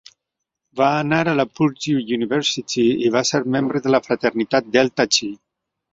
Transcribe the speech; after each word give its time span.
Va 0.79 0.87
anar 1.01 1.19
a 1.25 1.35
la 1.39 1.45
Purdue 1.59 2.17
University 2.17 2.87
i 3.09 3.13
va 3.17 3.25
ser 3.33 3.45
membre 3.57 3.83
de 3.85 3.95
la 3.97 4.01
fraternitat 4.07 4.77
Delta 4.79 5.07
Chi. 5.17 5.35